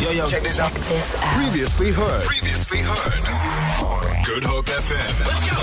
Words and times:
Yo, 0.00 0.10
yo, 0.10 0.26
check 0.26 0.44
this 0.44 0.60
out. 0.60 0.70
This 0.72 1.16
out. 1.16 1.22
Previously 1.36 1.90
heard. 1.90 2.22
Previously 2.22 2.78
heard. 2.78 4.24
Good 4.24 4.44
Hope 4.44 4.66
FM. 4.66 5.26
Let's 5.26 5.42
go. 5.50 5.58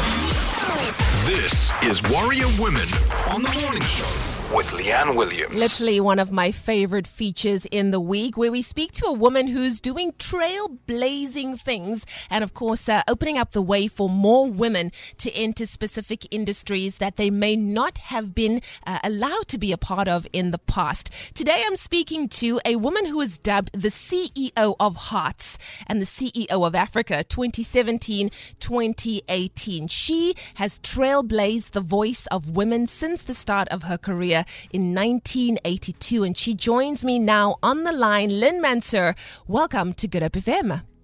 This 1.25 1.71
is 1.81 2.03
Warrior 2.11 2.47
Women 2.59 2.87
on 3.29 3.43
the 3.43 3.59
Morning 3.61 3.81
Show 3.83 4.34
with 4.53 4.71
Leigh-Anne 4.73 5.15
Williams. 5.15 5.55
Literally 5.55 5.99
one 5.99 6.19
of 6.19 6.31
my 6.31 6.51
favorite 6.51 7.07
features 7.07 7.65
in 7.67 7.91
the 7.91 7.99
week, 7.99 8.37
where 8.37 8.51
we 8.51 8.61
speak 8.61 8.91
to 8.93 9.05
a 9.05 9.13
woman 9.13 9.47
who's 9.47 9.79
doing 9.79 10.11
trailblazing 10.13 11.59
things 11.59 12.05
and, 12.29 12.43
of 12.43 12.53
course, 12.53 12.87
uh, 12.87 13.01
opening 13.07 13.37
up 13.37 13.51
the 13.51 13.61
way 13.61 13.87
for 13.87 14.09
more 14.09 14.49
women 14.49 14.91
to 15.19 15.31
enter 15.33 15.65
specific 15.65 16.27
industries 16.33 16.97
that 16.97 17.15
they 17.15 17.29
may 17.29 17.55
not 17.55 17.97
have 17.97 18.35
been 18.35 18.61
uh, 18.85 18.99
allowed 19.03 19.47
to 19.47 19.57
be 19.57 19.71
a 19.71 19.77
part 19.77 20.07
of 20.07 20.27
in 20.33 20.51
the 20.51 20.59
past. 20.59 21.11
Today, 21.33 21.63
I'm 21.65 21.75
speaking 21.75 22.27
to 22.29 22.59
a 22.65 22.75
woman 22.75 23.05
who 23.05 23.21
is 23.21 23.37
dubbed 23.37 23.73
the 23.73 23.89
CEO 23.89 24.75
of 24.79 24.95
Hearts 24.95 25.57
and 25.87 26.01
the 26.01 26.05
CEO 26.05 26.65
of 26.65 26.75
Africa 26.75 27.23
2017 27.23 28.29
2018. 28.59 29.87
She 29.87 30.35
has 30.55 30.79
trailblazed 30.79 31.71
the 31.71 31.81
voice 31.81 32.27
of 32.27 32.55
women 32.55 32.87
since 32.87 33.23
the 33.23 33.33
start 33.33 33.67
of 33.69 33.83
her 33.83 33.97
career 33.97 34.34
in 34.71 34.93
1982. 34.95 36.23
And 36.23 36.37
she 36.37 36.53
joins 36.53 37.05
me 37.05 37.19
now 37.19 37.55
on 37.61 37.83
the 37.83 37.91
line. 37.91 38.39
Lyn 38.39 38.61
Mansour, 38.61 39.15
welcome 39.47 39.93
to 39.93 40.07
Good 40.07 40.23
Hope 40.23 40.33
FM 40.33 40.94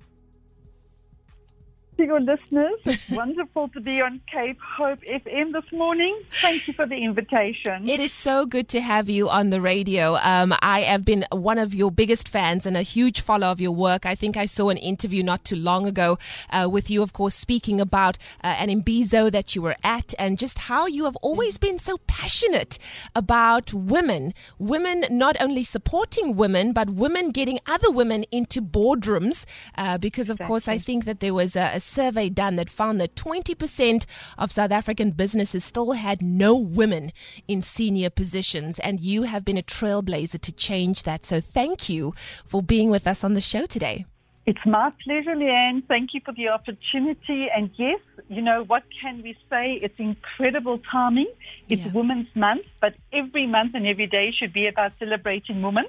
your 2.04 2.20
listeners. 2.20 2.80
It's 2.86 3.10
wonderful 3.12 3.70
to 3.70 3.80
be 3.80 4.02
on 4.02 4.22
Cape 4.32 4.60
Hope 4.60 5.00
FM 5.02 5.54
this 5.54 5.72
morning. 5.72 6.20
Thank 6.42 6.68
you 6.68 6.74
for 6.74 6.86
the 6.86 6.96
invitation. 6.96 7.88
It 7.88 8.00
is 8.00 8.12
so 8.12 8.46
good 8.46 8.68
to 8.70 8.82
have 8.82 9.10
you 9.10 9.30
on 9.30 9.50
the 9.50 9.62
radio. 9.62 10.16
Um, 10.24 10.54
I 10.62 10.82
have 10.82 11.06
been 11.06 11.26
one 11.32 11.60
of 11.60 11.74
your 11.74 11.92
biggest 11.92 12.28
fans 12.28 12.66
and 12.66 12.76
a 12.76 12.82
huge 12.82 13.22
follower 13.22 13.52
of 13.52 13.62
your 13.62 13.72
work. 13.72 14.06
I 14.06 14.16
think 14.16 14.38
I 14.38 14.46
saw 14.46 14.70
an 14.70 14.78
interview 14.78 15.24
not 15.24 15.44
too 15.44 15.56
long 15.56 15.86
ago 15.86 16.18
uh, 16.50 16.68
with 16.72 16.90
you, 16.90 17.04
of 17.04 17.14
course, 17.14 17.36
speaking 17.36 17.80
about 17.80 18.18
uh, 18.44 18.56
an 18.60 18.70
Imbizo 18.70 19.32
that 19.32 19.56
you 19.56 19.62
were 19.62 19.76
at 19.84 20.14
and 20.18 20.38
just 20.38 20.60
how 20.60 20.88
you 20.88 21.06
have 21.06 21.16
always 21.18 21.58
been 21.58 21.80
so 21.80 21.98
passionate 22.08 22.78
about 23.16 23.74
women. 23.74 24.34
Women 24.58 25.04
not 25.10 25.36
only 25.42 25.64
supporting 25.64 26.36
women, 26.36 26.74
but 26.74 26.90
women 26.90 27.30
getting 27.32 27.60
other 27.68 27.92
women 27.92 28.24
into 28.32 28.62
boardrooms. 28.62 29.46
Uh, 29.78 29.98
because, 29.98 30.30
of 30.30 30.36
exactly. 30.36 30.48
course, 30.48 30.68
I 30.68 30.78
think 30.78 31.06
that 31.06 31.20
there 31.20 31.34
was 31.34 31.56
a, 31.56 31.72
a 31.76 31.80
survey 31.92 32.30
done 32.30 32.56
that 32.56 32.70
found 32.70 33.00
that 33.02 33.16
20% 33.16 34.06
of 34.38 34.52
South 34.52 34.72
African 34.72 35.12
businesses 35.12 35.64
still 35.64 35.92
had 35.94 36.22
no 36.22 36.58
women 36.58 37.12
in 37.48 37.62
senior 37.62 38.10
positions. 38.10 38.80
And 38.80 39.00
you 39.00 39.24
have 39.24 39.44
been 39.44 39.58
a 39.58 39.64
trailblazer 39.64 40.40
to 40.42 40.52
change 40.52 41.04
that. 41.04 41.26
So 41.26 41.40
thank 41.40 41.90
you 41.90 42.14
for 42.46 42.62
being 42.62 42.90
with 42.90 43.08
us 43.08 43.24
on 43.24 43.34
the 43.34 43.42
show 43.42 43.66
today. 43.66 44.06
It's 44.46 44.66
my 44.66 44.92
pleasure, 45.04 45.36
Leigh-Anne. 45.36 45.84
Thank 45.88 46.14
you 46.14 46.22
for 46.26 46.34
the 46.34 46.50
opportunity. 46.50 47.48
And 47.56 47.70
yes, 47.76 48.00
you 48.28 48.42
know, 48.42 48.64
what 48.64 48.84
can 49.02 49.22
we 49.22 49.38
say? 49.50 49.80
It's 49.82 50.00
incredible 50.00 50.80
timing. 50.92 51.32
It's 51.70 51.84
yeah. 51.84 51.92
Women's 51.92 52.36
Month, 52.36 52.66
but 52.80 52.96
every 53.14 53.46
month 53.46 53.76
and 53.76 53.86
every 53.86 54.08
day 54.08 54.32
should 54.38 54.52
be 54.52 54.68
about 54.68 54.94
celebrating 54.98 55.62
women 55.62 55.86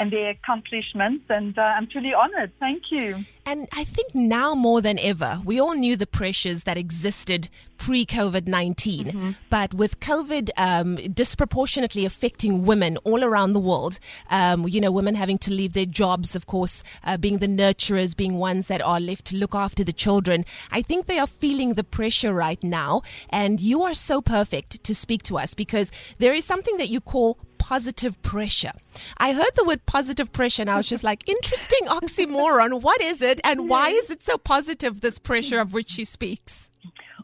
and 0.00 0.12
their 0.12 0.30
accomplishments. 0.30 1.24
And 1.28 1.58
uh, 1.58 1.62
I'm 1.62 1.86
truly 1.86 2.12
honored. 2.12 2.52
Thank 2.58 2.84
you. 2.90 3.24
And 3.46 3.68
I 3.72 3.84
think 3.84 4.14
now 4.14 4.54
more 4.54 4.80
than 4.80 4.98
ever, 4.98 5.40
we 5.44 5.60
all 5.60 5.74
knew 5.74 5.96
the 5.96 6.06
pressures 6.06 6.64
that 6.64 6.76
existed 6.78 7.48
pre 7.76 8.06
COVID 8.06 8.46
19. 8.46 9.06
Mm-hmm. 9.06 9.30
But 9.50 9.74
with 9.74 10.00
COVID 10.00 10.50
um, 10.56 10.96
disproportionately 10.96 12.04
affecting 12.06 12.64
women 12.64 12.96
all 12.98 13.22
around 13.22 13.52
the 13.52 13.60
world, 13.60 13.98
um, 14.30 14.66
you 14.66 14.80
know, 14.80 14.90
women 14.90 15.14
having 15.14 15.38
to 15.38 15.52
leave 15.52 15.74
their 15.74 15.86
jobs, 15.86 16.34
of 16.34 16.46
course, 16.46 16.82
uh, 17.04 17.16
being 17.16 17.38
the 17.38 17.46
nurturers, 17.46 18.16
being 18.16 18.36
ones 18.36 18.68
that 18.68 18.80
are 18.80 19.00
left 19.00 19.26
to 19.26 19.36
look 19.36 19.54
after 19.54 19.84
the 19.84 19.92
children, 19.92 20.44
I 20.70 20.82
think 20.82 21.06
they 21.06 21.18
are 21.18 21.26
feeling 21.26 21.74
the 21.74 21.84
pressure 21.84 22.32
right 22.32 22.62
now. 22.62 23.02
And 23.30 23.60
you 23.60 23.82
are 23.82 23.94
so 23.94 24.22
perfect 24.22 24.82
to 24.84 24.94
speak 24.94 25.22
to 25.24 25.38
us 25.38 25.54
because 25.54 25.92
there 26.18 26.32
is 26.32 26.44
something 26.44 26.78
that 26.78 26.88
you 26.88 27.00
call 27.00 27.38
positive 27.64 28.20
pressure. 28.20 28.72
I 29.16 29.32
heard 29.32 29.54
the 29.56 29.64
word 29.64 29.86
positive 29.86 30.30
pressure 30.32 30.60
and 30.60 30.70
I 30.70 30.76
was 30.76 30.86
just 30.86 31.02
like, 31.02 31.26
interesting 31.36 31.88
oxymoron. 31.88 32.82
What 32.82 33.00
is 33.00 33.22
it 33.22 33.40
and 33.42 33.70
why 33.70 33.88
is 33.88 34.10
it 34.10 34.22
so 34.22 34.36
positive, 34.36 35.00
this 35.00 35.18
pressure 35.18 35.60
of 35.60 35.72
which 35.72 35.88
she 35.88 36.04
speaks? 36.04 36.70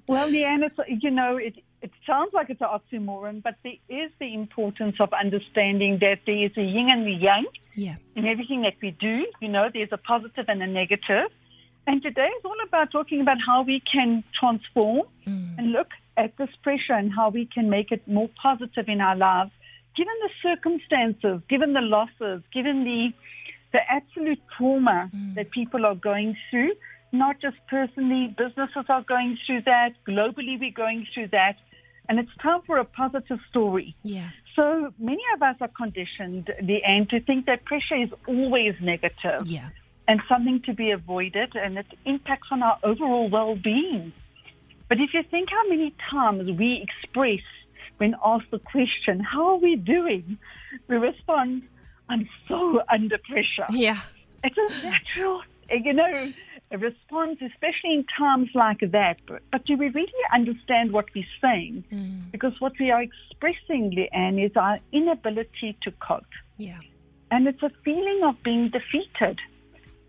Well, 0.08 0.28
Leigh-Anne, 0.28 0.62
it's, 0.62 1.02
you 1.04 1.10
know, 1.10 1.36
it, 1.36 1.56
it 1.82 1.90
sounds 2.06 2.32
like 2.32 2.48
it's 2.48 2.62
an 2.62 2.68
oxymoron, 2.68 3.42
but 3.42 3.56
there 3.62 3.80
is 3.90 4.10
the 4.18 4.32
importance 4.32 4.96
of 4.98 5.12
understanding 5.12 5.98
that 6.00 6.20
there 6.24 6.42
is 6.46 6.52
a 6.56 6.62
yin 6.62 6.88
and 6.90 7.06
the 7.06 7.12
yang 7.12 7.44
yeah. 7.74 7.96
in 8.16 8.24
everything 8.24 8.62
that 8.62 8.76
we 8.80 8.92
do. 8.92 9.26
You 9.42 9.48
know, 9.48 9.68
there's 9.70 9.92
a 9.92 9.98
positive 9.98 10.46
and 10.48 10.62
a 10.62 10.66
negative. 10.66 11.30
And 11.86 12.02
today 12.02 12.30
is 12.38 12.44
all 12.46 12.62
about 12.66 12.90
talking 12.90 13.20
about 13.20 13.36
how 13.46 13.62
we 13.62 13.82
can 13.92 14.24
transform 14.38 15.02
mm. 15.26 15.58
and 15.58 15.72
look 15.72 15.88
at 16.16 16.34
this 16.38 16.50
pressure 16.62 16.94
and 16.94 17.12
how 17.12 17.28
we 17.28 17.44
can 17.44 17.68
make 17.68 17.92
it 17.92 18.08
more 18.08 18.30
positive 18.42 18.88
in 18.88 19.02
our 19.02 19.16
lives 19.16 19.50
given 19.96 20.14
the 20.22 20.30
circumstances, 20.42 21.40
given 21.48 21.72
the 21.72 21.80
losses, 21.80 22.42
given 22.52 22.84
the 22.84 23.12
the 23.72 23.78
absolute 23.88 24.40
trauma 24.56 25.08
mm. 25.14 25.34
that 25.36 25.50
people 25.52 25.86
are 25.86 25.94
going 25.94 26.36
through, 26.50 26.72
not 27.12 27.40
just 27.40 27.56
personally, 27.68 28.34
businesses 28.36 28.84
are 28.88 29.02
going 29.02 29.38
through 29.46 29.62
that, 29.62 29.90
globally 30.08 30.58
we're 30.58 30.72
going 30.72 31.06
through 31.14 31.28
that, 31.28 31.56
and 32.08 32.18
it's 32.18 32.34
time 32.42 32.62
for 32.66 32.78
a 32.78 32.84
positive 32.84 33.38
story. 33.48 33.94
Yeah. 34.02 34.30
So 34.56 34.92
many 34.98 35.22
of 35.34 35.42
us 35.42 35.56
are 35.60 35.68
conditioned, 35.68 36.50
the 36.60 36.82
end, 36.84 37.10
to 37.10 37.20
think 37.20 37.46
that 37.46 37.64
pressure 37.64 38.02
is 38.02 38.10
always 38.26 38.74
negative. 38.80 39.42
Yeah. 39.44 39.68
And 40.08 40.20
something 40.28 40.60
to 40.66 40.74
be 40.74 40.90
avoided, 40.90 41.54
and 41.54 41.78
it 41.78 41.86
impacts 42.04 42.48
on 42.50 42.64
our 42.64 42.78
overall 42.82 43.30
well-being. 43.30 44.12
But 44.88 44.98
if 44.98 45.14
you 45.14 45.22
think 45.30 45.50
how 45.50 45.68
many 45.68 45.94
times 46.10 46.50
we 46.58 46.84
express 46.84 47.44
when 48.00 48.16
asked 48.24 48.50
the 48.50 48.58
question, 48.58 49.20
How 49.20 49.46
are 49.50 49.56
we 49.58 49.76
doing? 49.76 50.38
we 50.88 50.96
respond, 50.96 51.62
I'm 52.08 52.26
so 52.48 52.80
under 52.90 53.18
pressure. 53.18 53.66
Yeah. 53.70 54.00
It's 54.42 54.56
a 54.56 54.88
natural, 54.88 55.42
you 55.70 55.92
know, 55.92 56.32
a 56.70 56.78
response, 56.78 57.38
especially 57.42 57.92
in 57.92 58.06
times 58.18 58.48
like 58.54 58.80
that. 58.80 59.20
But, 59.26 59.42
but 59.52 59.66
do 59.66 59.76
we 59.76 59.88
really 59.88 60.24
understand 60.32 60.92
what 60.92 61.06
we're 61.14 61.24
saying? 61.42 61.84
Mm. 61.92 62.32
Because 62.32 62.58
what 62.58 62.72
we 62.80 62.90
are 62.90 63.02
expressing, 63.02 63.90
Leigh-Anne, 63.90 64.38
is 64.38 64.52
our 64.56 64.78
inability 64.92 65.76
to 65.82 65.90
cope. 65.92 66.24
Yeah. 66.56 66.80
And 67.30 67.46
it's 67.46 67.62
a 67.62 67.70
feeling 67.84 68.20
of 68.24 68.42
being 68.42 68.70
defeated. 68.70 69.38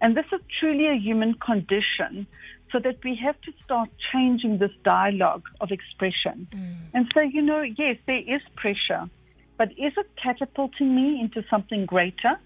And 0.01 0.15
this 0.15 0.25
is 0.31 0.39
truly 0.59 0.87
a 0.87 0.95
human 0.95 1.33
condition 1.35 2.25
so 2.71 2.79
that 2.79 2.97
we 3.03 3.15
have 3.15 3.39
to 3.41 3.51
start 3.63 3.89
changing 4.13 4.57
this 4.57 4.71
dialogue 4.83 5.43
of 5.59 5.71
expression 5.71 6.47
mm. 6.51 6.75
and 6.93 7.11
say, 7.13 7.29
you 7.31 7.41
know, 7.41 7.61
yes, 7.61 7.97
there 8.07 8.19
is 8.19 8.41
pressure, 8.55 9.09
but 9.57 9.71
is 9.71 9.93
it 9.97 10.09
catapulting 10.21 10.95
me 10.95 11.19
into 11.19 11.43
something 11.49 11.85
greater? 11.85 12.39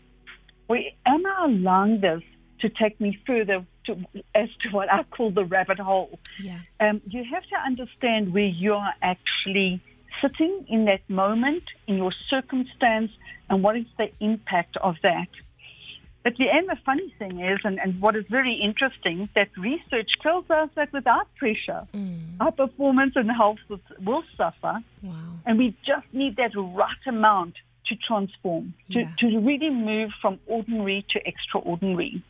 Or 0.67 0.77
am 1.05 1.25
I 1.25 1.45
allowing 1.45 2.01
this 2.01 2.21
to 2.61 2.69
take 2.69 2.99
me 2.99 3.19
further 3.27 3.65
to, 3.85 3.97
as 4.33 4.49
to 4.61 4.69
what 4.69 4.91
I 4.91 5.03
call 5.03 5.31
the 5.31 5.45
rabbit 5.45 5.79
hole? 5.79 6.19
Yeah. 6.39 6.59
Um, 6.79 7.01
you 7.07 7.23
have 7.31 7.43
to 7.43 7.55
understand 7.55 8.33
where 8.33 8.43
you 8.43 8.73
are 8.73 8.93
actually 9.01 9.81
sitting 10.21 10.65
in 10.67 10.85
that 10.85 11.07
moment, 11.09 11.63
in 11.87 11.97
your 11.97 12.13
circumstance, 12.29 13.11
and 13.49 13.61
what 13.61 13.77
is 13.77 13.85
the 13.97 14.09
impact 14.19 14.77
of 14.77 14.95
that. 15.03 15.27
But 16.25 16.37
the 16.37 16.49
end, 16.49 16.67
the 16.67 16.77
funny 16.83 17.13
thing 17.19 17.39
is, 17.39 17.59
and, 17.63 17.79
and 17.79 18.01
what 18.01 18.15
is 18.15 18.25
very 18.31 18.55
interesting, 18.55 19.29
that 19.35 19.49
research 19.55 20.09
tells 20.23 20.49
us 20.49 20.69
that 20.73 20.91
without 20.91 21.27
pressure, 21.35 21.87
mm. 21.93 22.19
our 22.39 22.51
performance 22.51 23.13
and 23.15 23.29
health 23.31 23.59
will 24.03 24.23
suffer. 24.35 24.79
Wow. 25.03 25.13
And 25.45 25.59
we 25.59 25.77
just 25.85 26.07
need 26.13 26.37
that 26.37 26.53
right 26.55 27.03
amount 27.05 27.53
to 27.89 27.95
transform, 27.95 28.73
to, 28.89 29.01
yeah. 29.01 29.11
to 29.19 29.37
really 29.37 29.69
move 29.69 30.09
from 30.19 30.39
ordinary 30.47 31.05
to 31.11 31.19
extraordinary. 31.27 32.23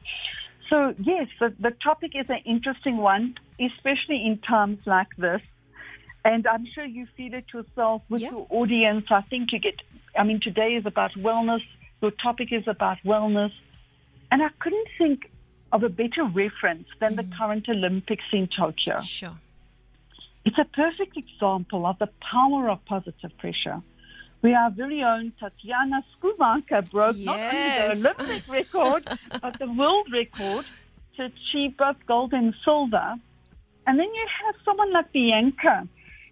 So, 0.69 0.93
yes, 0.99 1.29
the, 1.39 1.53
the 1.57 1.71
topic 1.71 2.11
is 2.15 2.25
an 2.27 2.41
interesting 2.45 2.97
one, 2.97 3.35
especially 3.61 4.25
in 4.25 4.39
times 4.39 4.79
like 4.85 5.15
this. 5.17 5.41
And 6.25 6.45
I'm 6.47 6.67
sure 6.75 6.83
you 6.83 7.07
feel 7.15 7.33
it 7.33 7.45
yourself 7.53 8.01
with 8.09 8.19
yeah. 8.19 8.31
your 8.31 8.47
audience. 8.49 9.05
I 9.09 9.21
think 9.21 9.53
you 9.53 9.59
get, 9.59 9.75
I 10.19 10.23
mean, 10.25 10.41
today 10.41 10.71
is 10.75 10.85
about 10.85 11.11
wellness. 11.13 11.61
Your 12.01 12.11
topic 12.11 12.51
is 12.51 12.67
about 12.67 12.97
wellness. 13.05 13.53
And 14.35 14.43
I 14.43 14.49
couldn't 14.59 14.89
think 14.97 15.31
of 15.71 15.83
a 15.83 15.87
better 15.87 16.25
reference 16.25 16.89
than 16.99 17.13
mm. 17.13 17.15
the 17.15 17.37
current 17.37 17.69
Olympics 17.69 18.25
in 18.33 18.49
Tokyo. 18.49 18.99
Sure. 18.99 19.37
It's 20.43 20.57
a 20.57 20.65
perfect 20.65 21.15
example 21.15 21.85
of 21.85 21.97
the 21.99 22.09
power 22.19 22.69
of 22.69 22.83
positive 22.83 23.31
pressure. 23.37 23.81
We 24.41 24.53
our 24.53 24.71
very 24.71 25.01
own 25.03 25.31
Tatjana 25.41 26.03
Schoenmaker 26.11 26.91
broke 26.91 27.15
yes. 27.17 27.97
not 28.03 28.19
only 28.19 28.39
the 28.39 28.51
Olympic 28.51 28.53
record, 28.75 29.07
but 29.41 29.57
the 29.57 29.71
world 29.71 30.07
record 30.11 30.65
to 31.15 31.31
achieve 31.31 31.77
both 31.77 31.95
gold 32.05 32.33
and 32.33 32.53
silver. 32.65 33.15
And 33.87 33.97
then 33.97 34.13
you 34.13 34.25
have 34.43 34.55
someone 34.65 34.91
like 34.91 35.13
Bianca, 35.13 35.87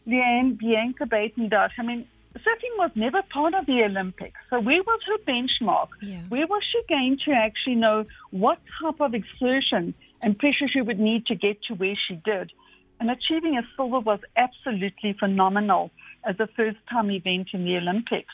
Leigh-Anne 0.06 0.56
Bianca 0.56 1.06
Buitendag. 1.06 1.70
I 1.80 1.84
mean, 1.84 2.06
surfing 2.40 2.78
was 2.78 2.92
never 2.96 3.22
part 3.22 3.54
of 3.54 3.66
the 3.66 3.84
Olympics. 3.84 4.40
So 4.50 4.60
where 4.60 4.82
was 4.82 5.00
her 5.08 5.18
benchmark? 5.20 5.90
Yeah. 6.02 6.22
Where 6.30 6.48
was 6.48 6.64
she 6.72 6.82
going 6.90 7.18
to 7.26 7.32
actually 7.32 7.76
know 7.76 8.06
what 8.32 8.60
type 8.82 9.00
of 9.00 9.14
exertion 9.14 9.94
and 10.24 10.38
pressure 10.38 10.68
she 10.68 10.82
would 10.82 11.00
need 11.00 11.26
to 11.28 11.36
get 11.36 11.62
to 11.64 11.76
where 11.76 11.96
she 12.08 12.16
did? 12.16 12.52
And 13.00 13.12
achieving 13.12 13.58
a 13.58 13.64
silver 13.76 14.00
was 14.00 14.20
absolutely 14.36 15.14
phenomenal 15.14 15.92
as 16.24 16.40
a 16.40 16.48
first 16.48 16.78
time 16.90 17.12
event 17.12 17.50
in 17.54 17.66
the 17.66 17.78
Olympics. 17.78 18.34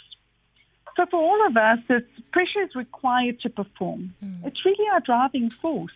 So 0.95 1.05
for 1.05 1.17
all 1.17 1.47
of 1.47 1.55
us, 1.55 1.79
it's, 1.89 2.07
pressure 2.31 2.61
is 2.63 2.75
required 2.75 3.39
to 3.41 3.49
perform. 3.49 4.13
Mm. 4.23 4.45
It's 4.45 4.63
really 4.65 4.89
our 4.91 4.99
driving 4.99 5.49
force. 5.49 5.93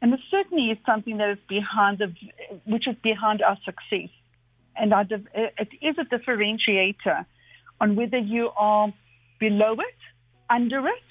And 0.00 0.12
it 0.14 0.20
certainly 0.30 0.70
is 0.70 0.78
something 0.84 1.16
that 1.18 1.30
is 1.30 1.38
behind 1.48 1.98
the, 1.98 2.14
which 2.64 2.86
is 2.86 2.96
behind 3.02 3.42
our 3.42 3.58
success. 3.64 4.10
And 4.78 4.92
our, 4.92 5.04
it 5.34 5.68
is 5.80 5.96
a 5.98 6.04
differentiator 6.04 7.24
on 7.80 7.96
whether 7.96 8.18
you 8.18 8.50
are 8.56 8.92
below 9.38 9.72
it, 9.72 10.00
under 10.50 10.86
it, 10.86 11.02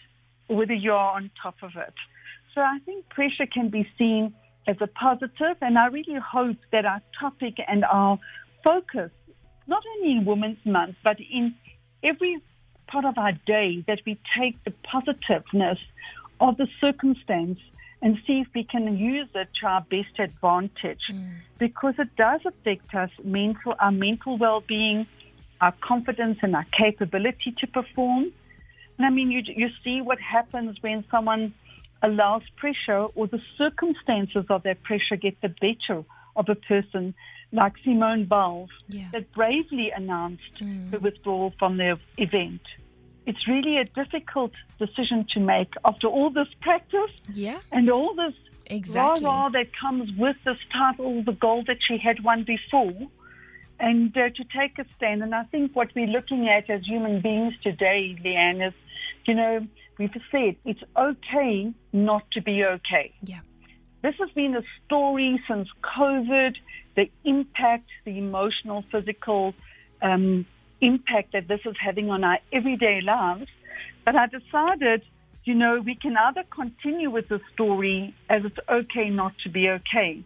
or 0.47 0.57
whether 0.57 0.73
you 0.73 0.91
are 0.91 1.15
on 1.15 1.31
top 1.41 1.56
of 1.62 1.71
it. 1.75 1.94
So 2.53 2.62
I 2.62 2.79
think 2.85 3.09
pressure 3.09 3.45
can 3.51 3.69
be 3.69 3.88
seen 3.97 4.33
as 4.67 4.77
a 4.81 4.88
positive, 4.88 5.57
and 5.62 5.77
I 5.77 5.88
really 5.88 6.19
hope 6.19 6.57
that 6.71 6.85
our 6.85 7.01
topic 7.19 7.56
and 7.67 7.83
our 7.85 8.17
focus, 8.63 9.12
not 9.68 9.83
only 9.95 10.13
in 10.13 10.25
Women's 10.25 10.65
Month, 10.65 10.95
but 11.03 11.18
in 11.19 11.53
every 12.03 12.41
part 12.88 13.06
of 13.06 13.18
our 13.18 13.33
day, 13.45 13.83
that 13.88 14.00
we 14.06 14.19
take 14.39 14.63
the 14.63 14.71
positiveness 14.91 15.77
of 16.39 16.57
the 16.57 16.67
circumstance 16.81 17.59
and 18.01 18.17
see 18.27 18.41
if 18.41 18.47
we 18.53 18.63
can 18.63 18.97
use 18.97 19.27
it 19.35 19.47
to 19.61 19.67
our 19.67 19.81
best 19.81 20.19
advantage 20.19 21.01
mm. 21.11 21.33
because 21.57 21.95
it 21.97 22.15
does 22.15 22.41
affect 22.45 22.93
us 22.93 23.09
mental 23.23 23.73
our 23.79 23.91
mental 23.91 24.37
well-being 24.37 25.07
our 25.61 25.73
confidence 25.81 26.37
and 26.41 26.55
our 26.55 26.65
capability 26.77 27.53
to 27.57 27.67
perform 27.67 28.31
and 28.97 29.05
i 29.05 29.09
mean 29.09 29.31
you 29.31 29.41
you 29.45 29.69
see 29.83 30.01
what 30.01 30.19
happens 30.19 30.77
when 30.81 31.03
someone 31.09 31.53
allows 32.03 32.43
pressure 32.57 33.07
or 33.15 33.27
the 33.27 33.41
circumstances 33.57 34.45
of 34.49 34.63
that 34.63 34.81
pressure 34.83 35.15
get 35.15 35.39
the 35.41 35.49
better 35.49 36.03
of 36.35 36.49
a 36.49 36.55
person 36.55 37.13
like 37.51 37.73
Simone 37.83 38.25
Biles 38.25 38.69
yeah. 38.89 39.07
that 39.13 39.31
bravely 39.31 39.91
announced 39.95 40.55
mm. 40.61 40.91
the 40.91 40.99
withdrawal 40.99 41.53
from 41.57 41.77
the 41.77 41.97
event 42.17 42.61
it's 43.25 43.48
really 43.48 43.77
a 43.77 43.86
difficult 43.86 44.51
decision 44.80 45.25
to 45.33 45.39
make 45.39 45.74
after 45.83 46.07
all 46.07 46.30
this 46.30 46.48
practice 46.62 47.12
yeah. 47.33 47.60
and 47.72 47.89
all 47.89 48.13
this 48.13 48.36
exactly. 48.68 49.25
rah-rah 49.25 49.50
that 49.50 49.75
comes 49.77 50.12
with 50.18 50.38
this 50.45 50.57
title, 50.72 51.24
the 51.24 51.31
goal 51.33 51.63
that 51.68 51.77
she 51.88 51.98
had 51.98 52.24
won 52.24 52.44
before, 52.44 52.94
and 53.80 54.16
uh, 54.16 54.30
to 54.30 54.44
take 54.57 54.77
a 54.80 54.86
stand. 54.95 55.24
And 55.24 55.33
I 55.33 55.42
think 55.42 55.75
what 55.75 55.89
we're 55.95 56.07
looking 56.07 56.48
at 56.48 56.69
as 56.69 56.86
human 56.86 57.22
beings 57.22 57.54
today, 57.63 58.18
Leigh-Anne, 58.24 58.62
is, 58.62 58.74
you 59.25 59.33
know, 59.33 59.62
we've 59.98 60.16
said 60.31 60.56
it's 60.66 60.83
okay 60.95 61.74
not 61.92 62.30
to 62.31 62.42
be 62.42 62.63
okay. 62.63 63.13
Yeah. 63.24 63.39
This 64.01 64.16
has 64.19 64.30
been 64.31 64.56
a 64.56 64.62
story 64.86 65.42
since 65.48 65.68
COVID, 65.98 66.56
the 66.95 67.10
impact, 67.24 67.89
the 68.06 68.18
emotional, 68.19 68.86
physical, 68.92 69.56
um, 70.01 70.45
impact 70.81 71.33
that 71.33 71.48
this 71.48 71.62
is 71.66 71.75
having 71.80 72.10
on 72.10 72.24
our 72.24 72.39
everyday 72.51 73.01
lives. 73.01 73.48
But 74.04 74.16
I 74.16 74.27
decided, 74.27 75.04
you 75.44 75.54
know, 75.54 75.81
we 75.83 75.95
can 75.95 76.16
either 76.18 76.44
continue 76.50 77.10
with 77.10 77.27
the 77.27 77.39
story 77.54 78.13
as 78.30 78.45
it's 78.45 78.57
okay 78.69 79.10
not 79.10 79.33
to 79.44 79.50
be 79.50 79.69
okay. 79.69 80.24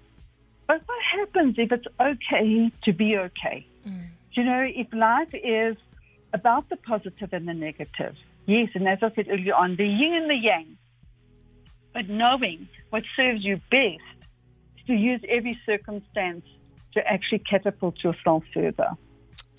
But 0.68 0.82
what 0.86 1.00
happens 1.04 1.56
if 1.58 1.72
it's 1.72 1.88
okay 2.00 2.72
to 2.84 2.94
be 2.94 3.18
okay? 3.18 3.66
Mm. 3.88 4.08
You 4.34 4.44
know, 4.44 4.68
if 4.68 4.94
life 4.94 5.34
is 5.34 5.76
about 6.34 6.70
the 6.70 6.78
positive 6.78 7.34
and 7.34 7.48
the 7.48 7.54
negative, 7.54 8.16
yes, 8.46 8.70
and 8.76 8.88
as 8.88 9.00
I 9.02 9.12
said 9.16 9.28
earlier 9.30 9.56
on, 9.56 9.76
the 9.76 9.88
yin 9.88 10.14
and 10.14 10.30
the 10.30 10.36
yang, 10.36 10.78
but 11.94 12.08
knowing 12.08 12.68
what 12.92 13.04
serves 13.16 13.44
you 13.44 13.58
best 13.72 14.02
is 14.78 14.86
to 14.88 14.94
use 14.94 15.22
every 15.28 15.58
circumstance 15.66 16.46
to 16.94 17.08
actually 17.08 17.40
catapult 17.40 18.04
yourself 18.04 18.44
further. 18.54 18.92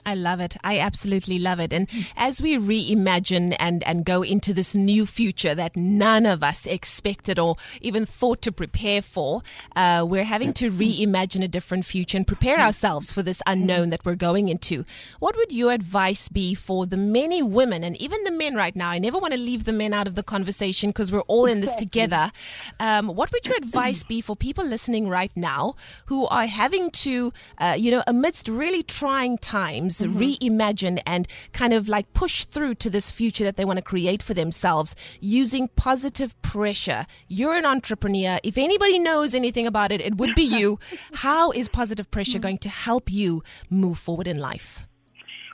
I 0.07 0.15
love 0.15 0.41
it. 0.41 0.57
I 0.65 0.79
absolutely 0.79 1.39
love 1.39 1.61
it. 1.61 1.73
And 1.73 1.89
as 2.17 2.41
we 2.41 2.57
reimagine 2.57 3.55
and, 3.59 3.83
and 3.85 4.05
go 4.05 4.23
into 4.23 4.53
this 4.55 4.75
new 4.75 5.07
future 5.07 5.55
that 5.55 5.77
none 5.77 6.27
of 6.27 6.43
us 6.43 6.67
expected 6.67 7.39
or 7.39 7.57
even 7.81 8.07
thought 8.07 8.43
to 8.43 8.53
prepare 8.53 9.03
for, 9.03 9.43
uh, 9.77 10.05
we're 10.09 10.25
having 10.25 10.53
to 10.55 10.71
reimagine 10.71 11.45
a 11.45 11.49
different 11.49 11.85
future 11.85 12.17
and 12.17 12.27
prepare 12.27 12.61
ourselves 12.61 13.13
for 13.13 13.23
this 13.23 13.43
unknown 13.47 13.91
that 13.91 14.05
we're 14.05 14.15
going 14.15 14.49
into. 14.49 14.85
What 15.19 15.37
would 15.37 15.53
your 15.53 15.73
advice 15.73 16.29
be 16.29 16.55
for 16.55 16.87
the 16.87 16.97
many 16.97 17.43
women 17.43 17.85
and 17.85 18.01
even 18.01 18.25
the 18.25 18.33
men 18.33 18.55
right 18.55 18.75
now? 18.75 18.91
I 18.91 18.99
never 18.99 19.19
want 19.19 19.35
to 19.35 19.41
leave 19.41 19.65
the 19.65 19.73
men 19.73 19.93
out 19.93 20.07
of 20.07 20.15
the 20.15 20.23
conversation 20.23 20.91
because 20.91 21.13
we're 21.13 21.21
all 21.23 21.47
in 21.47 21.61
this 21.61 21.75
together. 21.75 22.31
Um, 22.79 23.09
what 23.09 23.33
would 23.33 23.47
your 23.47 23.57
advice 23.57 24.03
be 24.05 24.21
for 24.21 24.37
people 24.37 24.65
listening 24.65 25.09
right 25.09 25.33
now 25.37 25.75
who 26.07 26.27
are 26.29 26.47
having 26.47 26.91
to, 26.91 27.33
uh, 27.59 27.77
you 27.79 27.91
know, 27.91 28.03
amidst 28.07 28.49
really 28.49 28.83
trying 28.83 29.39
times, 29.39 29.90
mm-hmm. 29.99 30.19
reimagine 30.19 31.01
and 31.07 31.29
kind 31.53 31.73
of 31.73 31.89
like 31.89 32.13
push 32.13 32.45
through 32.45 32.75
to 32.77 32.91
this 32.91 33.11
future 33.11 33.45
that 33.45 33.57
they 33.57 33.65
want 33.65 33.79
to 33.79 33.83
create 33.83 34.23
for 34.23 34.35
themselves 34.35 34.95
using 35.21 35.69
positive 35.77 36.41
pressure. 36.43 37.07
You're 37.29 37.55
an 37.55 37.67
entrepreneur. 37.67 38.39
If 38.43 38.59
anybody 38.59 38.99
knows 38.99 39.35
anything 39.35 39.67
about 39.67 39.93
it, 39.93 40.01
it 40.01 40.17
would 40.17 40.35
be 40.35 40.43
you. 40.43 40.79
How 41.15 41.51
is 41.51 41.69
positive 41.69 42.11
pressure 42.11 42.33
mm-hmm. 42.33 42.43
going 42.43 42.59
to 42.59 42.69
help 42.69 43.11
you 43.11 43.43
move 43.69 43.99
forward 43.99 44.27
in 44.27 44.39
life? 44.39 44.87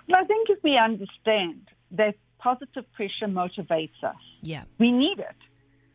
Well, 0.09 0.21
I 0.21 0.25
think 0.25 0.49
if 0.51 0.63
we 0.63 0.79
understand 0.79 1.69
that 1.93 2.15
positive 2.39 2.91
pressure 2.93 3.27
motivates 3.27 4.03
us, 4.03 4.17
yeah, 4.43 4.65
we 4.79 4.93
need 4.93 5.19
it. 5.19 5.37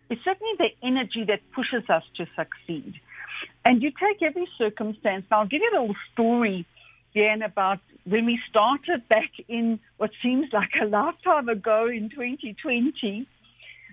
It's 0.09 0.23
certainly 0.25 0.53
the 0.57 0.69
energy 0.85 1.23
that 1.25 1.39
pushes 1.53 1.89
us 1.89 2.03
to 2.17 2.25
succeed. 2.35 2.99
And 3.63 3.81
you 3.81 3.91
take 3.91 4.21
every 4.21 4.47
circumstance. 4.57 5.25
Now, 5.31 5.39
I'll 5.39 5.47
give 5.47 5.61
you 5.61 5.69
a 5.71 5.75
little 5.79 5.95
story 6.11 6.65
again 7.11 7.41
about 7.41 7.79
when 8.05 8.25
we 8.25 8.39
started 8.49 9.07
back 9.07 9.31
in 9.47 9.79
what 9.97 10.11
seems 10.23 10.47
like 10.51 10.69
a 10.81 10.85
lifetime 10.85 11.49
ago 11.49 11.87
in 11.87 12.09
2020, 12.09 13.27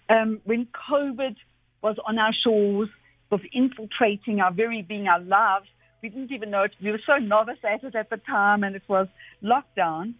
um, 0.08 0.40
when 0.44 0.66
COVID 0.90 1.36
was 1.82 1.96
on 2.06 2.18
our 2.18 2.32
shores, 2.32 2.88
was 3.30 3.40
infiltrating 3.52 4.40
our 4.40 4.52
very 4.52 4.82
being, 4.82 5.06
our 5.06 5.20
lives. 5.20 5.66
We 6.02 6.08
didn't 6.08 6.32
even 6.32 6.50
know 6.50 6.62
it. 6.62 6.72
We 6.82 6.90
were 6.90 7.00
so 7.04 7.16
novice 7.16 7.58
at 7.62 7.84
it 7.84 7.94
at 7.94 8.08
the 8.08 8.16
time, 8.16 8.64
and 8.64 8.74
it 8.74 8.82
was 8.88 9.08
lockdown. 9.42 10.14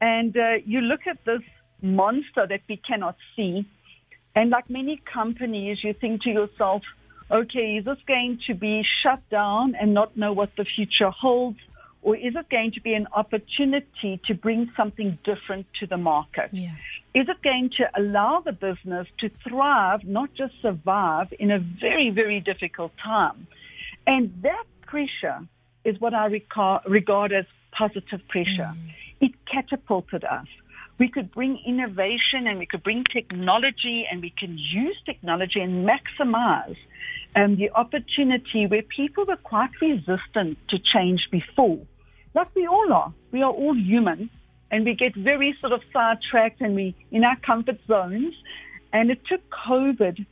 And 0.00 0.36
uh, 0.36 0.54
you 0.64 0.80
look 0.80 1.00
at 1.06 1.18
this 1.24 1.42
monster 1.82 2.46
that 2.48 2.60
we 2.68 2.76
cannot 2.78 3.16
see, 3.34 3.66
and 4.34 4.50
like 4.50 4.70
many 4.70 5.00
companies, 5.12 5.78
you 5.82 5.94
think 5.94 6.22
to 6.22 6.30
yourself, 6.30 6.82
okay, 7.30 7.78
is 7.78 7.84
this 7.84 7.98
going 8.06 8.38
to 8.46 8.54
be 8.54 8.84
shut 9.02 9.20
down 9.30 9.74
and 9.74 9.92
not 9.92 10.16
know 10.16 10.32
what 10.32 10.50
the 10.56 10.64
future 10.64 11.10
holds? 11.10 11.58
Or 12.06 12.14
is 12.14 12.36
it 12.36 12.48
going 12.50 12.70
to 12.70 12.80
be 12.80 12.94
an 12.94 13.08
opportunity 13.12 14.20
to 14.26 14.32
bring 14.32 14.70
something 14.76 15.18
different 15.24 15.66
to 15.80 15.88
the 15.88 15.96
market? 15.96 16.50
Yeah. 16.52 16.70
Is 17.14 17.28
it 17.28 17.42
going 17.42 17.70
to 17.78 17.90
allow 17.98 18.42
the 18.44 18.52
business 18.52 19.08
to 19.18 19.28
thrive, 19.44 20.04
not 20.04 20.32
just 20.34 20.54
survive 20.62 21.34
in 21.40 21.50
a 21.50 21.58
very, 21.58 22.10
very 22.10 22.38
difficult 22.38 22.92
time? 23.02 23.48
And 24.06 24.32
that 24.42 24.62
pressure 24.82 25.40
is 25.84 26.00
what 26.00 26.14
I 26.14 26.26
regard 26.86 27.32
as 27.32 27.46
positive 27.76 28.20
pressure. 28.28 28.72
Mm. 28.72 28.90
It 29.20 29.32
catapulted 29.52 30.22
us. 30.22 30.46
We 31.00 31.08
could 31.08 31.32
bring 31.32 31.58
innovation 31.66 32.46
and 32.46 32.60
we 32.60 32.66
could 32.66 32.84
bring 32.84 33.02
technology 33.02 34.06
and 34.08 34.22
we 34.22 34.30
can 34.30 34.56
use 34.56 34.96
technology 35.04 35.58
and 35.58 35.84
maximize 35.84 36.76
um, 37.34 37.56
the 37.56 37.70
opportunity 37.72 38.68
where 38.68 38.82
people 38.82 39.24
were 39.24 39.36
quite 39.36 39.70
resistant 39.80 40.56
to 40.68 40.78
change 40.78 41.26
before 41.32 41.80
like 42.36 42.54
we 42.54 42.66
all 42.66 42.92
are. 42.92 43.12
We 43.32 43.42
are 43.42 43.50
all 43.50 43.74
human 43.74 44.30
and 44.70 44.84
we 44.84 44.94
get 44.94 45.16
very 45.16 45.56
sort 45.60 45.72
of 45.72 45.80
sidetracked 45.92 46.60
and 46.60 46.74
we 46.74 46.94
in 47.10 47.24
our 47.24 47.36
comfort 47.36 47.80
zones. 47.88 48.34
And 48.92 49.10
it 49.10 49.20
took 49.26 49.40
COVID, 49.68 50.24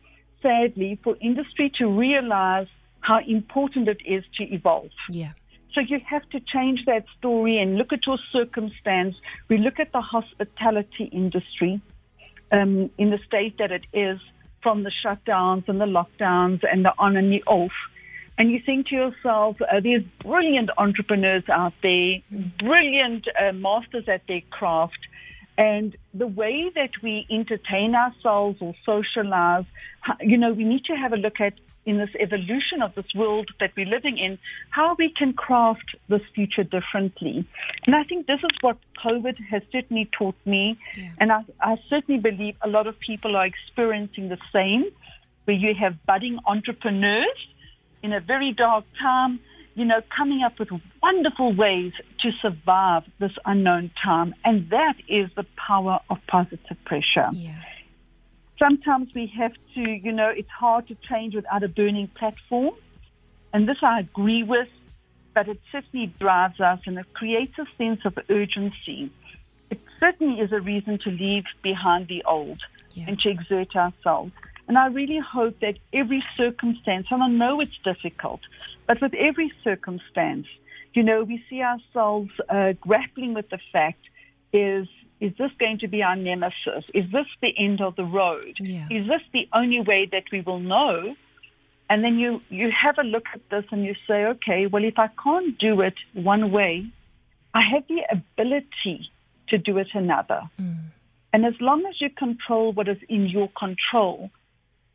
sadly, 0.43 0.99
for 1.03 1.17
industry 1.21 1.73
to 1.79 1.87
realize 1.87 2.69
how 3.01 3.21
important 3.27 3.89
it 3.89 4.03
is 4.07 4.23
to 4.37 4.45
evolve. 4.45 4.91
Yeah. 5.11 5.33
So 5.75 5.81
you 5.81 5.99
have 6.07 6.29
to 6.31 6.41
change 6.41 6.85
that 6.87 7.05
story 7.19 7.59
and 7.59 7.77
look 7.77 7.93
at 7.93 8.07
your 8.07 8.19
circumstance. 8.33 9.17
We 9.49 9.59
look 9.59 9.81
at 9.81 9.91
the 9.93 10.01
hospitality 10.01 11.05
industry 11.11 11.81
um, 12.53 12.91
in 12.97 13.11
the 13.11 13.19
state 13.27 13.59
that 13.59 13.73
it 13.73 13.85
is 13.93 14.21
from 14.63 14.85
the 14.85 14.93
shutdowns 15.05 15.69
and 15.69 15.81
the 15.81 15.87
lockdowns 15.87 16.61
and 16.71 16.85
the 16.85 16.93
on 16.99 17.17
and 17.17 17.33
the 17.33 17.43
off 17.45 17.73
and 18.37 18.51
you 18.51 18.61
think 18.65 18.89
to 18.89 18.95
yourself, 18.95 19.57
uh, 19.63 19.81
there's 19.81 20.03
brilliant 20.23 20.71
entrepreneurs 20.77 21.45
out 21.49 21.75
there, 21.83 22.21
brilliant 22.59 23.27
uh, 23.41 23.53
masters 23.53 24.09
at 24.09 24.27
their 24.27 24.43
craft, 24.51 24.99
And 25.57 25.97
the 26.13 26.27
way 26.27 26.71
that 26.75 26.91
we 27.03 27.27
entertain 27.31 27.95
ourselves 27.95 28.59
or 28.61 28.75
socialize, 28.85 29.65
you 30.21 30.37
know, 30.37 30.53
we 30.53 30.65
need 30.65 30.85
to 30.87 30.95
have 30.95 31.13
a 31.13 31.17
look 31.17 31.41
at 31.41 31.55
in 31.87 31.99
this 31.99 32.11
evolution 32.19 32.81
of 32.81 32.95
this 32.95 33.05
world 33.15 33.51
that 33.61 33.71
we're 33.77 33.85
living 33.85 34.17
in, 34.17 34.39
how 34.71 34.97
we 34.99 35.13
can 35.15 35.35
craft 35.35 35.95
this 36.09 36.23
future 36.35 36.65
differently. 36.65 37.47
And 37.87 37.95
I 37.95 38.05
think 38.05 38.27
this 38.27 38.41
is 38.41 38.57
what 38.63 38.79
COVID 39.05 39.37
has 39.51 39.63
certainly 39.71 40.09
taught 40.19 40.37
me. 40.47 40.79
Yeah. 40.97 41.11
And 41.19 41.31
I, 41.31 41.45
I 41.61 41.77
certainly 41.91 42.21
believe 42.21 42.57
a 42.63 42.69
lot 42.69 42.87
of 42.87 42.99
people 43.01 43.37
are 43.37 43.45
experiencing 43.45 44.31
the 44.31 44.39
same, 44.51 44.87
where 45.45 45.57
you 45.57 45.75
have 45.75 45.95
budding 46.07 46.39
entrepreneurs 46.47 47.27
in 48.05 48.13
a 48.13 48.21
very 48.21 48.53
dark 48.53 48.85
time 49.01 49.41
you 49.75 49.85
know, 49.85 50.01
coming 50.17 50.43
up 50.43 50.59
with 50.59 50.69
wonderful 51.03 51.53
ways 51.55 51.93
to 52.21 52.31
survive 52.41 53.03
this 53.19 53.33
unknown 53.45 53.91
time. 54.03 54.35
And 54.45 54.71
that 54.71 54.95
is 55.09 55.31
the 55.37 55.45
power 55.57 55.99
of 56.09 56.19
positive 56.29 56.77
pressure. 56.85 57.29
Yeah. 57.33 57.61
Sometimes 58.59 59.09
we 59.15 59.27
have 59.37 59.53
to, 59.75 59.81
you 59.81 60.13
know, 60.13 60.29
it's 60.29 60.49
hard 60.49 60.87
to 60.89 60.97
change 61.09 61.35
without 61.35 61.63
a 61.65 61.69
burning 61.69 62.09
platform. 62.09 62.75
And 63.53 63.69
this 63.69 63.79
I 63.83 64.01
agree 64.01 64.45
with, 64.45 64.69
but 65.35 65.49
it 65.49 65.61
certainly 65.73 66.07
drives 66.21 66.61
us 66.61 66.79
and 66.87 66.97
it 66.99 67.13
creates 67.15 67.55
a 67.59 67.67
sense 67.77 68.01
of 68.05 68.17
urgency. 68.31 69.11
It 69.71 69.81
certainly 69.99 70.41
is 70.41 70.53
a 70.53 70.61
reason 70.61 70.99
to 71.01 71.11
leave 71.11 71.45
behind 71.63 72.07
the 72.07 72.23
old 72.25 72.63
yeah. 72.93 73.07
and 73.09 73.19
to 73.21 73.29
exert 73.29 73.75
ourselves. 73.75 74.33
And 74.67 74.79
I 74.79 74.87
really 74.87 75.19
hope 75.19 75.61
that 75.61 75.79
every 75.93 76.23
circumstance, 76.37 77.07
and 77.11 77.23
I 77.23 77.29
know 77.29 77.61
it's 77.61 77.79
difficult, 77.85 78.41
but 78.87 79.01
with 79.01 79.15
every 79.15 79.53
circumstance, 79.63 80.47
you 80.95 81.03
know, 81.03 81.25
we 81.25 81.45
see 81.51 81.61
ourselves 81.63 82.31
uh, 82.49 82.73
grappling 82.81 83.35
with 83.35 83.51
the 83.51 83.59
fact 83.73 84.01
is 84.53 84.87
is 85.21 85.33
this 85.39 85.51
going 85.59 85.79
to 85.79 85.89
be 85.89 86.03
our 86.03 86.17
nemesis? 86.17 86.85
Is 86.93 87.11
this 87.11 87.27
the 87.41 87.55
end 87.57 87.81
of 87.81 87.97
the 87.97 88.05
road? 88.05 88.57
Yeah. 88.61 88.87
Is 88.91 89.07
this 89.07 89.23
the 89.33 89.49
only 89.55 89.81
way 89.81 90.07
that 90.13 90.25
we 90.31 90.43
will 90.43 90.59
know? 90.59 91.15
And 91.89 92.05
then 92.05 92.19
you, 92.19 92.43
you 92.51 92.71
have 92.71 92.99
a 92.99 93.03
look 93.03 93.25
at 93.33 93.41
this 93.49 93.65
and 93.71 93.85
you 93.85 93.95
say, 94.07 94.25
okay, 94.27 94.67
well, 94.67 94.85
if 94.85 94.99
I 94.99 95.09
can't 95.23 95.57
do 95.59 95.81
it 95.81 95.95
one 96.13 96.51
way, 96.51 96.87
I 97.55 97.63
have 97.73 97.87
the 97.89 98.03
ability 98.11 99.09
to 99.49 99.59
do 99.59 99.79
it 99.79 99.89
another. 99.95 100.43
Mm. 100.61 100.79
And 101.33 101.47
as 101.47 101.55
long 101.61 101.87
as 101.87 102.01
you 102.01 102.11
control 102.11 102.73
what 102.73 102.89
is 102.89 102.99
in 103.09 103.27
your 103.27 103.49
control 103.59 104.31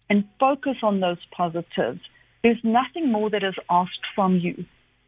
and 0.10 0.28
focus 0.40 0.78
on 0.84 1.00
those 1.00 1.24
positives, 1.32 2.02
there's 2.44 2.64
nothing 2.64 3.12
more 3.12 3.30
that 3.30 3.44
is 3.44 3.56
asked 3.70 4.06
from 4.16 4.38
you. 4.38 4.66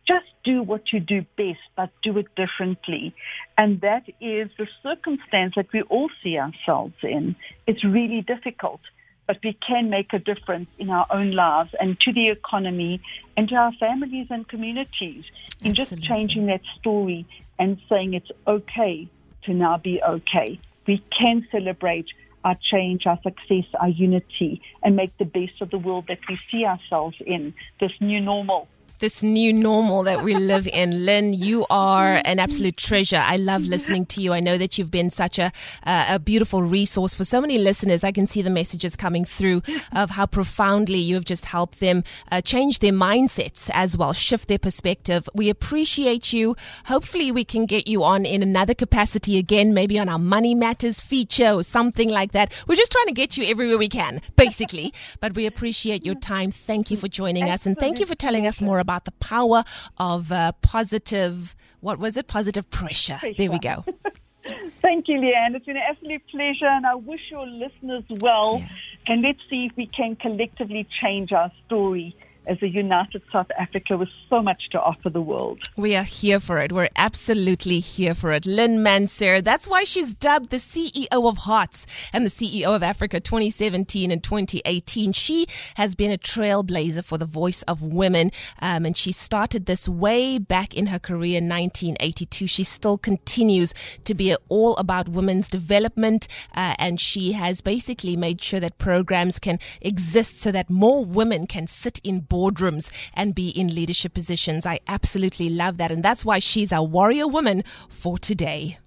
Just 0.08 0.28
do 0.44 0.64
what 0.64 0.92
you 0.92 1.00
do 1.00 1.26
best, 1.38 1.60
but 1.76 1.90
do 2.04 2.18
it 2.18 2.28
differently. 2.36 3.14
And 3.58 3.82
that 3.82 4.04
is 4.20 4.50
the 4.58 4.68
circumstance 4.84 5.54
that 5.56 5.72
we 5.72 5.84
all 5.84 6.10
see 6.24 6.38
ourselves 6.38 6.96
in. 7.04 7.36
It's 7.68 7.84
really 7.84 8.22
difficult, 8.22 8.82
but 9.28 9.38
we 9.44 9.58
can 9.66 9.90
make 9.90 10.12
a 10.14 10.20
difference 10.20 10.70
in 10.80 10.90
our 10.90 11.06
own 11.12 11.32
lives 11.32 11.74
and 11.80 12.00
to 12.02 12.12
the 12.12 12.30
economy 12.30 13.00
and 13.38 13.48
to 13.50 13.56
our 13.56 13.72
families 13.74 14.28
and 14.30 14.48
communities 14.48 15.24
in 15.64 15.74
just 15.76 16.02
changing 16.02 16.48
that 16.48 16.62
story 16.80 17.26
and 17.60 17.80
saying 17.88 18.14
it's 18.14 18.32
okay 18.48 19.08
to 19.44 19.54
now 19.54 19.78
be 19.78 20.02
okay. 20.02 20.60
We 20.88 20.98
can 21.18 21.48
celebrate 21.52 22.08
our 22.44 22.58
change, 22.72 23.06
our 23.06 23.20
success, 23.22 23.66
our 23.80 23.90
unity, 23.90 24.62
and 24.84 24.96
make 24.96 25.18
the 25.18 25.26
best 25.26 25.62
of 25.62 25.70
the 25.70 25.78
world 25.78 26.06
that 26.08 26.20
we 26.28 26.40
see 26.52 26.66
ourselves 26.66 27.18
in, 27.26 27.54
this 27.80 27.92
new 28.00 28.20
normal 28.20 28.68
this 29.02 29.24
new 29.24 29.52
normal 29.52 30.04
that 30.04 30.24
we 30.24 30.36
live 30.36 30.68
in. 30.68 31.06
Lyn, 31.06 31.34
you 31.34 31.66
are 31.70 32.22
an 32.24 32.40
absolute 32.40 32.78
treasure. 32.78 33.22
I 33.22 33.36
love 33.36 33.64
listening 33.64 34.06
to 34.08 34.22
you. 34.22 34.32
I 34.32 34.40
know 34.40 34.58
that 34.58 34.78
you've 34.78 34.92
been 34.92 35.10
such 35.10 35.40
a, 35.40 35.52
uh, 35.86 36.06
a 36.10 36.20
beautiful 36.20 36.62
resource 36.62 37.16
for 37.16 37.26
so 37.26 37.42
many 37.42 37.58
listeners. 37.58 38.04
I 38.04 38.12
can 38.12 38.28
see 38.28 38.42
the 38.42 38.52
messages 38.52 38.96
coming 38.96 39.26
through 39.26 39.64
of 39.92 40.12
how 40.12 40.28
profoundly 40.28 41.00
you 41.00 41.16
have 41.16 41.26
just 41.26 41.46
helped 41.46 41.80
them 41.80 42.04
uh, 42.32 42.42
change 42.42 42.80
their 42.80 42.94
mindsets 42.94 43.72
as 43.74 43.98
well, 43.98 44.14
shift 44.14 44.48
their 44.48 44.60
perspective. 44.60 45.28
We 45.34 45.50
appreciate 45.50 46.32
you. 46.32 46.56
Hopefully, 46.86 47.32
we 47.32 47.44
can 47.44 47.66
get 47.66 47.88
you 47.88 48.04
on 48.04 48.26
in 48.26 48.44
another 48.44 48.76
capacity 48.76 49.40
again, 49.40 49.74
maybe 49.74 49.98
on 49.98 50.10
our 50.10 50.20
Money 50.20 50.54
Matters 50.54 51.02
feature 51.02 51.50
or 51.50 51.64
something 51.64 52.10
like 52.10 52.34
that. 52.34 52.64
We're 52.68 52.76
just 52.76 52.92
trying 52.92 53.08
to 53.08 53.14
get 53.14 53.36
you 53.36 53.46
everywhere 53.46 53.80
we 53.80 53.90
can, 53.90 54.22
basically. 54.36 54.94
but 55.20 55.36
we 55.36 55.48
appreciate 55.48 56.06
your 56.06 56.16
time. 56.16 56.52
Thank 56.52 56.92
you 56.92 56.98
for 56.98 57.08
joining 57.08 57.50
us 57.50 57.66
and 57.66 57.76
thank 57.78 58.00
you 58.00 58.06
for 58.06 58.16
telling 58.16 58.46
us 58.46 58.62
more 58.62 58.78
about 58.78 58.91
about 58.92 59.06
the 59.06 59.12
power 59.14 59.64
of 59.98 60.32
uh, 60.32 60.52
positive, 60.62 61.56
what 61.80 61.98
was 61.98 62.18
it? 62.18 62.28
Positive 62.28 62.70
pressure. 62.70 63.18
pressure. 63.18 63.36
There 63.38 63.50
we 63.50 63.60
go. 63.60 63.86
Thank 64.82 65.08
you, 65.08 65.20
Leigh-Anne. 65.20 65.56
It's 65.56 65.66
been 65.66 65.78
an 65.78 65.84
absolute 65.90 66.24
pleasure, 66.30 66.66
and 66.66 66.86
I 66.86 66.96
wish 66.96 67.22
your 67.30 67.48
listeners 67.48 68.04
well. 68.20 68.58
Yeah. 68.60 68.68
And 69.08 69.22
let's 69.22 69.40
see 69.50 69.68
if 69.70 69.78
we 69.78 69.88
can 69.88 70.16
collectively 70.18 70.88
change 71.02 71.32
our 71.32 71.52
story 71.66 72.16
as 72.48 72.62
a 72.62 72.68
united 72.68 73.22
South 73.32 73.50
Africa 73.58 73.98
with 73.98 74.10
so 74.30 74.42
much 74.42 74.70
to 74.72 74.82
offer 74.82 75.10
the 75.10 75.22
world. 75.22 75.60
We 75.76 75.96
are 75.96 76.04
here 76.04 76.40
for 76.40 76.58
it. 76.58 76.72
We're 76.72 76.90
absolutely 76.96 77.80
here 77.80 78.16
for 78.16 78.32
it. 78.32 78.46
Lyn 78.46 78.82
Mansour, 78.82 79.42
that's 79.42 79.68
why 79.68 79.84
she's 79.84 80.14
dubbed 80.14 80.50
the 80.50 80.58
CEO 80.58 81.30
of 81.30 81.40
Hearts 81.40 81.86
and 82.12 82.26
the 82.26 82.30
CEO 82.30 82.76
of 82.76 82.82
Africa 82.82 83.20
2017 83.20 84.12
and 84.12 84.24
2018. 84.24 85.14
She 85.14 85.46
has 85.76 85.94
been 85.94 86.12
a 86.12 86.18
trailblazer 86.18 87.04
for 87.04 87.18
the 87.18 87.26
voice 87.26 87.62
of 87.64 87.84
women, 87.84 88.32
um, 88.60 88.86
and 88.86 88.98
she 88.98 89.12
started 89.12 89.66
this 89.66 89.88
way 89.88 90.40
back 90.40 90.74
in 90.74 90.88
her 90.88 91.00
career 91.00 91.38
in 91.38 91.48
1982. 91.48 92.48
She 92.48 92.64
still 92.64 92.98
continues 92.98 93.74
to 94.06 94.16
be 94.16 94.36
all 94.50 94.76
about 94.78 95.10
women's 95.10 95.48
development, 95.48 96.28
uh, 96.56 96.74
and 96.80 97.00
she 97.00 97.34
has 97.34 97.62
basically 97.62 98.16
made 98.16 98.42
sure 98.42 98.60
that 98.60 98.80
programs 98.80 99.38
can 99.38 99.60
exist 99.82 100.40
so 100.42 100.52
that 100.52 100.70
more 100.70 101.06
women 101.06 101.46
can 101.46 101.68
sit 101.68 102.00
in 102.04 102.22
boardrooms 102.32 102.90
and 103.14 103.36
be 103.36 103.50
in 103.50 103.76
leadership 103.76 104.14
positions. 104.14 104.66
I 104.66 104.80
absolutely 104.88 105.50
love 105.50 105.76
that. 105.78 105.92
And 105.92 106.02
that's 106.02 106.24
why 106.24 106.40
she's 106.40 106.72
our 106.72 106.86
warrior 106.86 107.28
woman 107.28 107.64
for 107.90 108.18
today. 108.18 108.78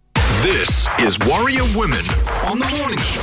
This 0.42 0.88
is 0.98 1.18
Warrior 1.26 1.64
Women 1.76 2.04
on 2.46 2.58
the 2.58 2.66
Morning 2.78 2.98
Show 2.98 3.22